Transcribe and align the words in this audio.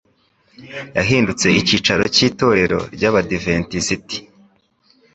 yahindutse 0.97 1.47
icyicaro 1.59 2.03
cy'itorero 2.15 2.79
ry'Abadiventisiti 2.95 4.17